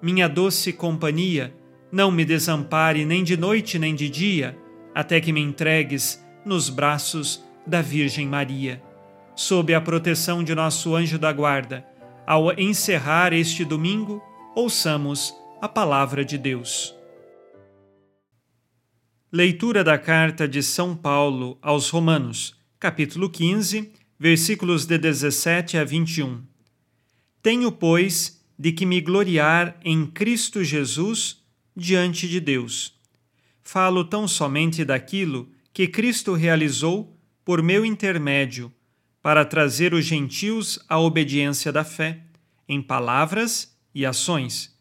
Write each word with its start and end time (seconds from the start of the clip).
minha 0.00 0.28
doce 0.28 0.72
companhia, 0.72 1.54
não 1.90 2.10
me 2.10 2.24
desampare 2.24 3.04
nem 3.04 3.24
de 3.24 3.36
noite 3.36 3.78
nem 3.78 3.94
de 3.94 4.08
dia, 4.08 4.58
até 4.94 5.20
que 5.20 5.32
me 5.32 5.40
entregues 5.40 6.24
nos 6.44 6.68
braços 6.68 7.44
da 7.66 7.82
Virgem 7.82 8.26
Maria. 8.26 8.82
Sob 9.34 9.74
a 9.74 9.80
proteção 9.80 10.42
de 10.42 10.54
nosso 10.54 10.94
anjo 10.94 11.18
da 11.18 11.32
guarda, 11.32 11.86
ao 12.26 12.52
encerrar 12.58 13.32
este 13.32 13.64
domingo, 13.64 14.22
ouçamos 14.54 15.34
a 15.60 15.68
palavra 15.68 16.24
de 16.24 16.38
Deus. 16.38 16.94
Leitura 19.32 19.84
da 19.84 19.98
carta 19.98 20.48
de 20.48 20.62
São 20.62 20.96
Paulo 20.96 21.58
aos 21.60 21.90
Romanos, 21.90 22.56
capítulo 22.78 23.28
15, 23.28 23.92
versículos 24.18 24.86
de 24.86 24.96
17 24.96 25.76
a 25.76 25.84
21. 25.84 26.42
Tenho, 27.42 27.70
pois, 27.70 28.35
de 28.58 28.72
que 28.72 28.86
me 28.86 29.00
gloriar 29.00 29.78
em 29.84 30.06
Cristo 30.06 30.64
Jesus 30.64 31.42
diante 31.76 32.28
de 32.28 32.40
Deus. 32.40 32.94
Falo 33.62 34.04
tão 34.04 34.26
somente 34.26 34.84
daquilo 34.84 35.50
que 35.72 35.86
Cristo 35.86 36.32
realizou 36.32 37.16
por 37.44 37.62
meu 37.62 37.84
intermédio, 37.84 38.72
para 39.22 39.44
trazer 39.44 39.92
os 39.92 40.04
gentios 40.04 40.78
à 40.88 40.98
obediência 40.98 41.72
da 41.72 41.84
fé, 41.84 42.20
em 42.68 42.80
palavras 42.80 43.76
e 43.94 44.06
ações, 44.06 44.74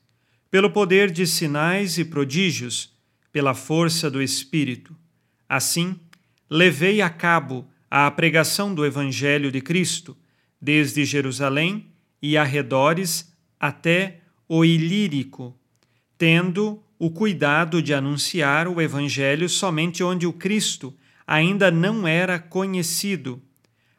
pelo 0.50 0.70
poder 0.70 1.12
de 1.12 1.28
sinais 1.28 1.98
e 1.98 2.06
prodígios, 2.06 2.94
pela 3.32 3.54
força 3.54 4.10
do 4.10 4.22
Espírito. 4.22 4.96
Assim, 5.50 6.00
levei 6.50 7.02
a 7.02 7.10
cabo 7.10 7.68
a 7.90 8.10
pregação 8.10 8.74
do 8.74 8.86
Evangelho 8.86 9.52
de 9.52 9.62
Cristo, 9.62 10.16
desde 10.62 11.06
Jerusalém 11.06 11.88
e 12.22 12.38
arredores 12.38 13.35
até 13.60 14.22
o 14.48 14.64
Ilírico, 14.64 15.58
tendo 16.18 16.82
o 16.98 17.10
cuidado 17.10 17.82
de 17.82 17.94
anunciar 17.94 18.68
o 18.68 18.82
Evangelho 18.82 19.50
somente 19.50 20.04
onde 20.04 20.26
o 20.26 20.34
Cristo 20.34 20.96
ainda 21.28 21.72
não 21.72 22.08
era 22.08 22.40
conhecido, 22.40 23.42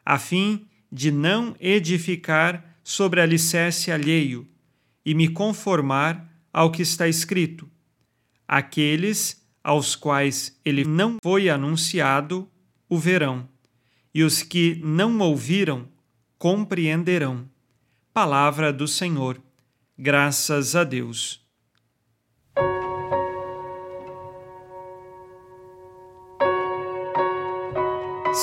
a 0.04 0.18
fim 0.18 0.66
de 0.90 1.10
não 1.10 1.54
edificar 1.60 2.78
sobre 2.82 3.20
alicerce 3.20 3.90
alheio 3.90 4.46
e 5.04 5.14
me 5.14 5.28
conformar 5.28 6.32
ao 6.52 6.70
que 6.70 6.82
está 6.82 7.08
escrito. 7.08 7.68
Aqueles 8.46 9.44
aos 9.62 9.96
quais 9.96 10.58
ele 10.64 10.84
não 10.84 11.16
foi 11.22 11.50
anunciado 11.50 12.48
o 12.88 12.96
verão, 12.96 13.48
e 14.14 14.22
os 14.22 14.42
que 14.42 14.80
não 14.82 15.18
ouviram 15.18 15.88
compreenderão. 16.38 17.48
Palavra 18.14 18.72
do 18.72 18.86
Senhor. 18.86 19.42
Graças 19.98 20.76
a 20.76 20.84
Deus. 20.84 21.40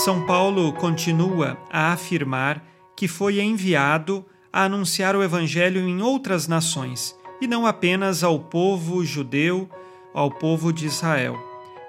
São 0.03 0.25
Paulo 0.25 0.73
continua 0.73 1.55
a 1.69 1.93
afirmar 1.93 2.65
que 2.97 3.07
foi 3.07 3.39
enviado 3.39 4.25
a 4.51 4.63
anunciar 4.63 5.15
o 5.15 5.21
Evangelho 5.21 5.87
em 5.87 6.01
outras 6.01 6.47
nações 6.47 7.15
e 7.39 7.45
não 7.45 7.67
apenas 7.67 8.23
ao 8.23 8.39
povo 8.39 9.05
judeu, 9.05 9.69
ao 10.11 10.31
povo 10.31 10.73
de 10.73 10.87
Israel. 10.87 11.37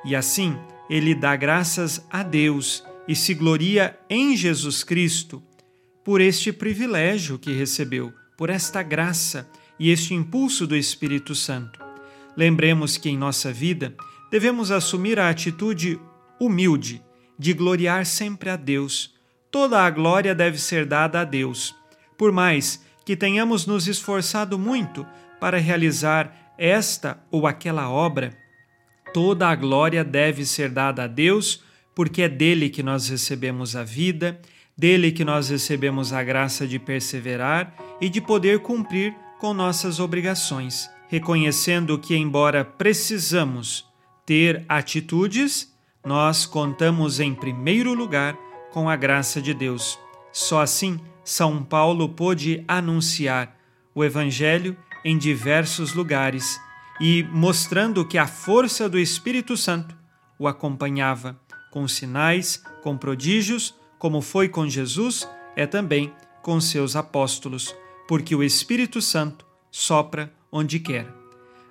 E 0.04 0.14
assim, 0.14 0.58
ele 0.90 1.14
dá 1.14 1.34
graças 1.36 2.06
a 2.10 2.22
Deus 2.22 2.84
e 3.08 3.16
se 3.16 3.32
gloria 3.32 3.98
em 4.10 4.36
Jesus 4.36 4.84
Cristo 4.84 5.42
por 6.04 6.20
este 6.20 6.52
privilégio 6.52 7.38
que 7.38 7.50
recebeu, 7.50 8.12
por 8.36 8.50
esta 8.50 8.82
graça 8.82 9.48
e 9.78 9.90
este 9.90 10.14
impulso 10.14 10.66
do 10.66 10.76
Espírito 10.76 11.34
Santo. 11.34 11.80
Lembremos 12.36 12.96
que 12.96 13.08
em 13.08 13.16
nossa 13.16 13.52
vida 13.52 13.94
devemos 14.30 14.70
assumir 14.70 15.18
a 15.18 15.28
atitude 15.28 16.00
humilde 16.40 17.02
de 17.38 17.52
gloriar 17.52 18.04
sempre 18.06 18.50
a 18.50 18.56
Deus. 18.56 19.14
Toda 19.50 19.80
a 19.80 19.90
glória 19.90 20.34
deve 20.34 20.58
ser 20.58 20.84
dada 20.84 21.20
a 21.20 21.24
Deus. 21.24 21.74
Por 22.16 22.32
mais 22.32 22.84
que 23.04 23.16
tenhamos 23.16 23.66
nos 23.66 23.86
esforçado 23.86 24.58
muito 24.58 25.06
para 25.40 25.58
realizar 25.58 26.54
esta 26.56 27.22
ou 27.30 27.46
aquela 27.46 27.90
obra, 27.90 28.36
toda 29.12 29.48
a 29.48 29.54
glória 29.54 30.02
deve 30.02 30.44
ser 30.44 30.70
dada 30.70 31.04
a 31.04 31.06
Deus, 31.06 31.62
porque 31.94 32.22
é 32.22 32.28
dele 32.28 32.68
que 32.68 32.82
nós 32.82 33.08
recebemos 33.08 33.76
a 33.76 33.84
vida, 33.84 34.40
dele 34.76 35.12
que 35.12 35.24
nós 35.24 35.48
recebemos 35.48 36.12
a 36.12 36.22
graça 36.22 36.66
de 36.66 36.78
perseverar 36.78 37.74
e 38.00 38.08
de 38.08 38.20
poder 38.20 38.60
cumprir 38.60 39.14
com 39.38 39.54
nossas 39.54 40.00
obrigações, 40.00 40.88
reconhecendo 41.08 41.98
que, 41.98 42.16
embora 42.16 42.64
precisamos 42.64 43.86
ter 44.26 44.64
atitudes, 44.68 45.72
nós 46.04 46.44
contamos 46.46 47.20
em 47.20 47.34
primeiro 47.34 47.94
lugar 47.94 48.36
com 48.72 48.88
a 48.88 48.96
graça 48.96 49.40
de 49.40 49.54
Deus. 49.54 49.98
Só 50.32 50.60
assim 50.60 51.00
São 51.24 51.62
Paulo 51.62 52.08
pôde 52.08 52.64
anunciar 52.66 53.56
o 53.94 54.04
Evangelho 54.04 54.76
em 55.04 55.16
diversos 55.16 55.92
lugares 55.92 56.60
e 57.00 57.22
mostrando 57.30 58.04
que 58.04 58.18
a 58.18 58.26
força 58.26 58.88
do 58.88 58.98
Espírito 58.98 59.56
Santo 59.56 59.96
o 60.38 60.48
acompanhava 60.48 61.38
com 61.70 61.86
sinais, 61.86 62.62
com 62.82 62.96
prodígios, 62.96 63.74
como 64.04 64.20
foi 64.20 64.50
com 64.50 64.68
Jesus, 64.68 65.26
é 65.56 65.66
também 65.66 66.12
com 66.42 66.60
seus 66.60 66.94
apóstolos, 66.94 67.74
porque 68.06 68.36
o 68.36 68.42
Espírito 68.42 69.00
Santo 69.00 69.46
sopra 69.70 70.30
onde 70.52 70.78
quer. 70.78 71.10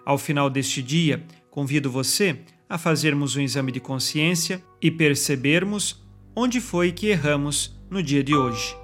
Ao 0.04 0.18
final 0.18 0.50
deste 0.50 0.82
dia, 0.82 1.24
convido 1.52 1.92
você 1.92 2.40
a 2.68 2.76
fazermos 2.80 3.36
um 3.36 3.42
exame 3.42 3.72
de 3.72 3.80
consciência 3.80 4.64
e 4.82 4.90
percebermos 4.90 6.04
onde 6.36 6.60
foi 6.60 6.92
que 6.92 7.06
erramos 7.06 7.80
no 7.88 8.02
dia 8.02 8.24
de 8.24 8.34
hoje. 8.34 8.76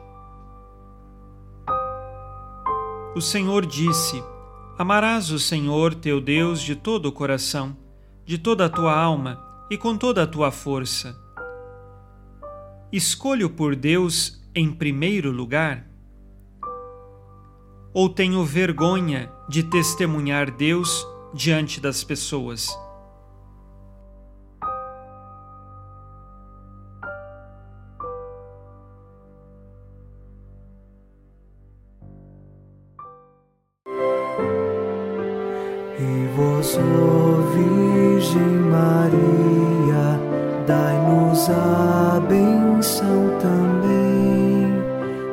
O 3.15 3.19
Senhor 3.19 3.65
disse: 3.65 4.23
Amarás 4.77 5.31
o 5.31 5.39
Senhor 5.39 5.95
teu 5.95 6.21
Deus 6.21 6.61
de 6.61 6.75
todo 6.75 7.07
o 7.07 7.11
coração, 7.11 7.75
de 8.23 8.37
toda 8.37 8.65
a 8.65 8.69
tua 8.69 8.95
alma 8.95 9.43
e 9.71 9.75
com 9.75 9.97
toda 9.97 10.21
a 10.21 10.27
tua 10.27 10.51
força. 10.51 11.28
Escolho 12.91 13.51
por 13.51 13.75
Deus 13.75 14.41
em 14.55 14.71
primeiro 14.71 15.29
lugar? 15.31 15.85
Ou 17.93 18.09
tenho 18.09 18.43
vergonha 18.43 19.31
de 19.47 19.61
testemunhar 19.61 20.49
Deus 20.49 21.07
diante 21.31 21.79
das 21.79 22.03
pessoas? 22.03 22.67
E 35.99 36.27
vós, 36.35 36.75
ó 36.75 37.41
Virgem 37.53 38.41
Maria, 38.41 40.19
dai-nos 40.65 41.49
a 41.51 42.19
bênção 42.27 42.58
benção 42.79 43.37
também. 43.39 44.71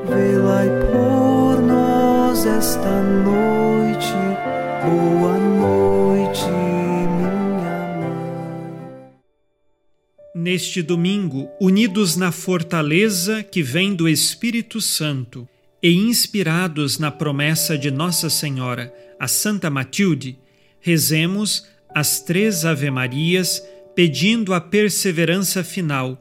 Velai 0.09 0.69
por 0.91 1.63
nós 1.63 2.45
esta 2.45 3.03
noite. 3.23 4.13
Boa 4.85 5.39
noite, 5.39 6.45
minha 6.51 7.31
mãe. 8.01 9.13
Neste 10.35 10.83
domingo, 10.83 11.49
unidos 11.61 12.17
na 12.17 12.33
fortaleza 12.33 13.45
que 13.45 13.63
vem 13.63 13.95
do 13.95 14.09
Espírito 14.09 14.81
Santo 14.81 15.49
e 15.81 15.95
inspirados 15.95 16.99
na 16.99 17.13
promessa 17.13 17.79
de 17.79 17.93
Nossa 17.93 18.29
Senhora, 18.29 18.93
a 19.21 19.29
Santa 19.29 19.71
Matilde, 19.71 20.37
rezemos 20.81 21.65
as 21.95 22.21
três 22.21 22.65
Ave-Marias 22.65 23.63
pedindo 23.95 24.53
a 24.53 24.61
perseverança 24.61 25.63
final 25.63 26.21